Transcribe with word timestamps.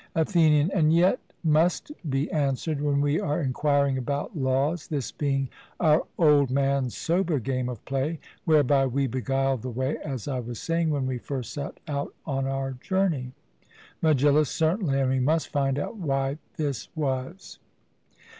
ATHENIAN: 0.15 0.71
And 0.73 0.91
yet 0.91 1.19
must 1.43 1.91
be 2.09 2.27
answered 2.31 2.81
when 2.81 3.01
we 3.01 3.19
are 3.19 3.39
enquiring 3.39 3.99
about 3.99 4.35
laws, 4.35 4.87
this 4.87 5.11
being 5.11 5.47
our 5.79 6.05
old 6.17 6.49
man's 6.49 6.97
sober 6.97 7.37
game 7.37 7.69
of 7.69 7.85
play, 7.85 8.19
whereby 8.43 8.87
we 8.87 9.05
beguile 9.05 9.57
the 9.57 9.69
way, 9.69 9.97
as 9.99 10.27
I 10.27 10.39
was 10.39 10.59
saying 10.59 10.89
when 10.89 11.05
we 11.05 11.19
first 11.19 11.53
set 11.53 11.79
out 11.87 12.15
on 12.25 12.47
our 12.47 12.71
journey. 12.71 13.33
MEGILLUS: 14.01 14.49
Certainly; 14.49 14.99
and 15.01 15.11
we 15.11 15.19
must 15.19 15.49
find 15.49 15.77
out 15.77 15.97
why 15.97 16.39
this 16.57 16.87
was. 16.95 17.59